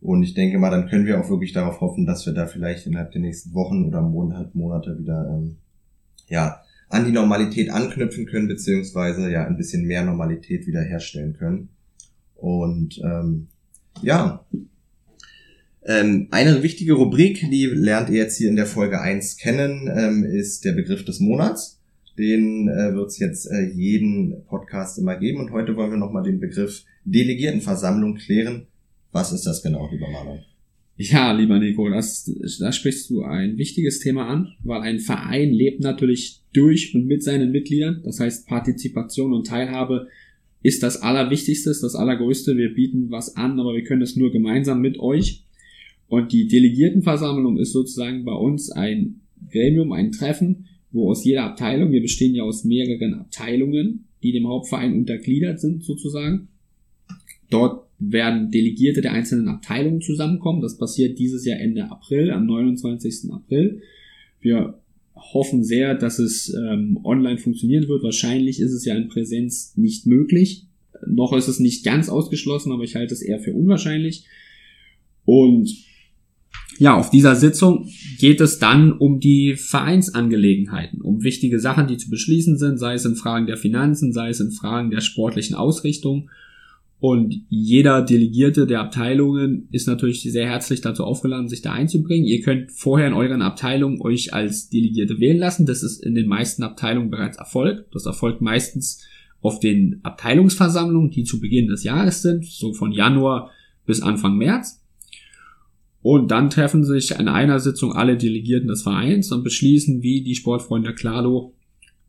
Und 0.01 0.23
ich 0.23 0.35
denke 0.35 0.59
mal, 0.59 0.71
dann 0.71 0.89
können 0.89 1.07
wir 1.07 1.21
auch 1.21 1.29
wirklich 1.29 1.53
darauf 1.53 1.81
hoffen, 1.81 2.07
dass 2.07 2.25
wir 2.25 2.33
da 2.33 2.47
vielleicht 2.47 2.87
innerhalb 2.87 3.13
der 3.13 3.21
nächsten 3.21 3.53
Wochen 3.53 3.85
oder 3.85 4.01
Monate, 4.01 4.51
Monate 4.55 4.99
wieder 4.99 5.29
ähm, 5.29 5.57
ja 6.29 6.63
an 6.89 7.05
die 7.05 7.13
Normalität 7.13 7.71
anknüpfen 7.71 8.27
können, 8.27 8.49
beziehungsweise 8.49 9.31
ja 9.31 9.47
ein 9.47 9.57
bisschen 9.57 9.85
mehr 9.85 10.05
Normalität 10.05 10.67
wiederherstellen 10.67 11.35
können. 11.35 11.69
Und 12.35 13.01
ähm, 13.05 13.49
ja, 14.03 14.45
ähm, 15.85 16.29
eine 16.31 16.63
wichtige 16.63 16.95
Rubrik, 16.95 17.49
die 17.51 17.67
lernt 17.67 18.11
ihr 18.11 18.19
jetzt 18.19 18.37
hier 18.37 18.49
in 18.49 18.57
der 18.57 18.67
Folge 18.67 19.01
1 19.01 19.39
kennen, 19.39 19.91
ähm, 19.95 20.25
ist 20.25 20.65
der 20.65 20.73
Begriff 20.73 21.05
des 21.05 21.21
Monats. 21.21 21.81
Den 22.19 22.69
äh, 22.69 22.95
wird 22.95 23.09
es 23.09 23.19
jetzt 23.19 23.47
äh, 23.47 23.71
jeden 23.73 24.45
Podcast 24.47 24.99
immer 24.99 25.17
geben. 25.17 25.41
Und 25.41 25.53
heute 25.53 25.77
wollen 25.77 25.91
wir 25.91 25.99
nochmal 25.99 26.25
den 26.25 26.41
Begriff 26.41 26.85
Delegiertenversammlung 27.05 28.17
klären. 28.17 28.67
Was 29.13 29.33
ist 29.33 29.47
das 29.47 29.63
genau, 29.63 29.89
lieber 29.91 30.11
Marlon? 30.11 30.41
Ja, 31.01 31.31
lieber 31.31 31.61
Nico, 31.61 31.89
das, 31.89 32.29
da 32.59 32.73
sprichst 32.73 33.09
du 33.09 33.23
ein 33.23 33.57
wichtiges 33.57 34.01
Thema 34.01 34.27
an, 34.27 34.55
weil 34.65 34.81
ein 34.81 34.99
Verein 34.99 35.53
lebt 35.53 35.81
natürlich 35.81 36.41
durch 36.53 36.93
und 36.93 37.07
mit 37.07 37.23
seinen 37.23 37.53
Mitgliedern. 37.53 38.03
Das 38.05 38.19
heißt, 38.19 38.49
Partizipation 38.49 39.33
und 39.33 39.47
Teilhabe 39.47 40.09
ist 40.61 40.83
das 40.83 41.01
Allerwichtigste, 41.01 41.71
das 41.71 41.95
Allergrößte. 41.95 42.57
Wir 42.57 42.75
bieten 42.75 43.13
was 43.13 43.37
an, 43.37 43.61
aber 43.61 43.75
wir 43.75 43.85
können 43.85 44.03
es 44.03 44.17
nur 44.17 44.33
gemeinsam 44.33 44.81
mit 44.81 44.99
euch. 44.99 45.45
Und 46.09 46.33
die 46.33 46.49
Delegiertenversammlung 46.49 47.59
ist 47.59 47.73
sozusagen 47.73 48.25
bei 48.25 48.35
uns 48.35 48.73
ein 48.73 49.21
Gremium, 49.53 49.93
ein 49.93 50.11
Treffen, 50.11 50.67
wo 50.91 51.11
aus 51.11 51.25
jeder 51.25 51.45
Abteilung, 51.45 51.93
wir 51.93 52.03
bestehen 52.03 52.35
ja 52.35 52.43
aus 52.43 52.65
mehreren 52.65 53.15
Abteilungen, 53.15 54.07
die 54.25 54.33
dem 54.33 54.49
Hauptverein 54.49 54.95
untergliedert 54.95 55.61
sind 55.61 55.85
sozusagen. 55.85 56.49
Dort 57.51 57.88
werden 57.99 58.51
Delegierte 58.51 59.01
der 59.01 59.13
einzelnen 59.13 59.49
Abteilungen 59.49 60.01
zusammenkommen. 60.01 60.61
Das 60.61 60.79
passiert 60.79 61.19
dieses 61.19 61.45
Jahr 61.45 61.59
Ende 61.59 61.91
April, 61.91 62.31
am 62.31 62.47
29. 62.47 63.33
April. 63.33 63.83
Wir 64.41 64.79
hoffen 65.15 65.65
sehr, 65.65 65.95
dass 65.95 66.19
es 66.19 66.55
ähm, 66.55 66.99
online 67.03 67.39
funktionieren 67.39 67.89
wird. 67.89 68.03
Wahrscheinlich 68.03 68.61
ist 68.61 68.73
es 68.73 68.85
ja 68.85 68.95
in 68.95 69.09
Präsenz 69.09 69.73
nicht 69.77 70.07
möglich. 70.07 70.67
Noch 71.07 71.33
ist 71.33 71.49
es 71.49 71.61
nicht 71.61 71.85
ganz 71.85 72.09
ausgeschlossen, 72.09 72.73
aber 72.73 72.85
ich 72.85 72.95
halte 72.95 73.15
es 73.15 73.23
eher 73.23 73.41
für 73.41 73.53
unwahrscheinlich. 73.53 74.25
Und 75.25 75.75
ja, 76.79 76.97
auf 76.97 77.11
dieser 77.11 77.35
Sitzung 77.35 77.89
geht 78.19 78.41
es 78.41 78.61
dann 78.61 78.93
um 78.93 79.19
die 79.19 79.57
Vereinsangelegenheiten, 79.57 81.01
um 81.01 81.25
wichtige 81.25 81.59
Sachen, 81.59 81.89
die 81.89 81.97
zu 81.97 82.09
beschließen 82.09 82.57
sind, 82.57 82.79
sei 82.79 82.95
es 82.95 83.05
in 83.05 83.17
Fragen 83.17 83.47
der 83.47 83.57
Finanzen, 83.57 84.13
sei 84.13 84.29
es 84.29 84.39
in 84.39 84.53
Fragen 84.53 84.91
der 84.91 85.01
sportlichen 85.01 85.57
Ausrichtung. 85.57 86.31
Und 87.01 87.43
jeder 87.49 88.03
Delegierte 88.03 88.67
der 88.67 88.81
Abteilungen 88.81 89.69
ist 89.71 89.87
natürlich 89.87 90.23
sehr 90.23 90.47
herzlich 90.47 90.81
dazu 90.81 91.05
aufgeladen, 91.05 91.49
sich 91.49 91.63
da 91.63 91.73
einzubringen. 91.73 92.27
Ihr 92.27 92.41
könnt 92.41 92.73
vorher 92.73 93.07
in 93.07 93.15
euren 93.15 93.41
Abteilungen 93.41 94.01
euch 94.01 94.35
als 94.35 94.69
Delegierte 94.69 95.21
wählen 95.21 95.39
lassen. 95.39 95.65
Das 95.65 95.85
ist 95.85 96.05
in 96.05 96.17
den 96.17 96.27
meisten 96.27 96.65
Abteilungen 96.65 97.11
bereits 97.11 97.39
erfolgt. 97.39 97.95
Das 97.95 98.07
erfolgt 98.07 98.41
meistens 98.41 99.05
auf 99.41 99.61
den 99.61 100.01
Abteilungsversammlungen, 100.03 101.11
die 101.11 101.23
zu 101.23 101.41
Beginn 101.41 101.69
des 101.69 101.85
Jahres 101.85 102.23
sind, 102.23 102.45
so 102.45 102.73
von 102.73 102.91
Januar 102.91 103.53
bis 103.87 104.03
Anfang 104.03 104.37
März. 104.37 104.83
Und 106.03 106.33
dann 106.33 106.51
treffen 106.51 106.85
sich 106.85 107.13
in 107.13 107.29
einer 107.29 107.61
Sitzung 107.61 107.93
alle 107.93 108.17
Delegierten 108.17 108.69
des 108.69 108.83
Vereins 108.83 109.31
und 109.31 109.45
beschließen, 109.45 110.03
wie 110.03 110.23
die 110.23 110.35
Sportfreunde 110.35 110.95
Klado 110.95 111.55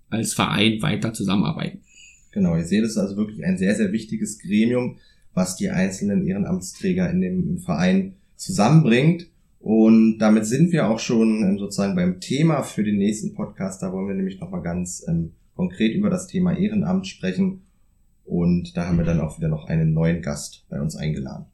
als 0.09 0.33
Verein 0.33 0.81
weiter 0.81 1.13
zusammenarbeiten. 1.13 1.81
Genau, 2.31 2.55
ihr 2.55 2.65
seht, 2.65 2.83
es 2.83 2.91
ist 2.91 2.97
also 2.97 3.17
wirklich 3.17 3.43
ein 3.43 3.57
sehr, 3.57 3.75
sehr 3.75 3.91
wichtiges 3.91 4.39
Gremium, 4.39 4.97
was 5.33 5.55
die 5.55 5.69
einzelnen 5.69 6.25
Ehrenamtsträger 6.25 7.09
in 7.09 7.21
dem 7.21 7.59
Verein 7.59 8.13
zusammenbringt. 8.35 9.27
Und 9.59 10.19
damit 10.19 10.45
sind 10.45 10.71
wir 10.71 10.87
auch 10.87 10.99
schon 10.99 11.43
ähm, 11.43 11.59
sozusagen 11.59 11.95
beim 11.95 12.19
Thema 12.19 12.63
für 12.63 12.83
den 12.83 12.97
nächsten 12.97 13.33
Podcast. 13.33 13.81
Da 13.83 13.91
wollen 13.91 14.07
wir 14.07 14.15
nämlich 14.15 14.39
nochmal 14.39 14.61
ganz 14.61 15.03
ähm, 15.07 15.33
konkret 15.55 15.93
über 15.93 16.09
das 16.09 16.27
Thema 16.27 16.57
Ehrenamt 16.57 17.07
sprechen. 17.07 17.61
Und 18.25 18.77
da 18.77 18.87
haben 18.87 18.97
wir 18.97 19.05
dann 19.05 19.19
auch 19.19 19.37
wieder 19.37 19.49
noch 19.49 19.65
einen 19.65 19.93
neuen 19.93 20.21
Gast 20.21 20.65
bei 20.69 20.79
uns 20.79 20.95
eingeladen. 20.95 21.45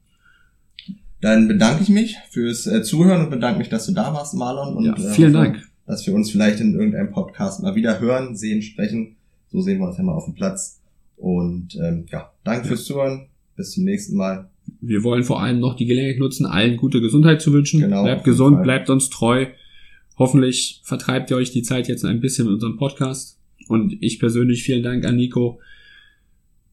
Dann 1.20 1.48
bedanke 1.48 1.82
ich 1.82 1.88
mich 1.88 2.16
fürs 2.30 2.66
äh, 2.66 2.82
Zuhören 2.82 3.22
und 3.22 3.30
bedanke 3.30 3.58
mich, 3.58 3.68
dass 3.68 3.86
du 3.86 3.92
da 3.92 4.12
warst, 4.12 4.34
Marlon. 4.34 4.76
Und, 4.76 4.84
ja, 4.84 4.94
äh, 4.94 5.14
vielen 5.14 5.30
äh, 5.30 5.38
Dank. 5.38 5.68
Dass 5.86 6.06
wir 6.06 6.14
uns 6.14 6.30
vielleicht 6.30 6.60
in 6.60 6.74
irgendeinem 6.74 7.10
Podcast 7.10 7.62
mal 7.62 7.74
wieder 7.74 7.98
hören, 7.98 8.36
sehen, 8.36 8.62
sprechen. 8.62 9.15
So 9.48 9.60
sehen 9.60 9.78
wir 9.78 9.88
uns 9.88 9.98
ja 9.98 10.04
mal 10.04 10.14
auf 10.14 10.24
dem 10.24 10.34
Platz. 10.34 10.80
Und 11.16 11.76
ähm, 11.76 12.06
ja, 12.10 12.30
danke 12.44 12.68
fürs 12.68 12.84
Zuhören. 12.84 13.26
Bis 13.56 13.72
zum 13.72 13.84
nächsten 13.84 14.16
Mal. 14.16 14.50
Wir 14.80 15.02
wollen 15.02 15.24
vor 15.24 15.42
allem 15.42 15.60
noch 15.60 15.76
die 15.76 15.86
Gelegenheit 15.86 16.18
nutzen, 16.18 16.44
allen 16.44 16.76
gute 16.76 17.00
Gesundheit 17.00 17.40
zu 17.40 17.52
wünschen. 17.52 17.80
Genau, 17.80 18.02
bleibt 18.02 18.24
gesund, 18.24 18.56
Fall. 18.56 18.64
bleibt 18.64 18.90
uns 18.90 19.08
treu. 19.08 19.46
Hoffentlich 20.18 20.80
vertreibt 20.84 21.30
ihr 21.30 21.36
euch 21.36 21.50
die 21.50 21.62
Zeit 21.62 21.88
jetzt 21.88 22.04
ein 22.04 22.20
bisschen 22.20 22.46
mit 22.46 22.54
unserem 22.54 22.76
Podcast. 22.76 23.38
Und 23.68 23.96
ich 24.00 24.18
persönlich 24.18 24.62
vielen 24.62 24.82
Dank 24.82 25.04
an 25.04 25.16
Nico. 25.16 25.60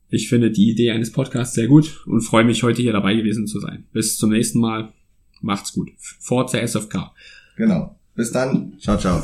Ich 0.09 0.29
finde 0.29 0.51
die 0.51 0.69
Idee 0.69 0.91
eines 0.91 1.11
Podcasts 1.11 1.55
sehr 1.55 1.67
gut 1.67 2.03
und 2.05 2.21
freue 2.21 2.43
mich, 2.43 2.63
heute 2.63 2.81
hier 2.81 2.93
dabei 2.93 3.15
gewesen 3.15 3.47
zu 3.47 3.59
sein. 3.59 3.85
Bis 3.93 4.17
zum 4.17 4.29
nächsten 4.29 4.59
Mal. 4.59 4.93
Macht's 5.41 5.73
gut. 5.73 5.91
Forza 5.97 6.59
SFK. 6.59 7.11
Genau. 7.57 7.95
Bis 8.15 8.31
dann. 8.31 8.73
Ciao, 8.79 8.97
ciao. 8.97 9.23